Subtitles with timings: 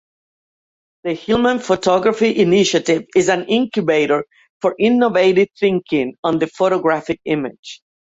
[1.03, 4.25] The Hillman Photography Initiative is an incubator
[4.59, 7.83] for innovative thinking on the photographic image.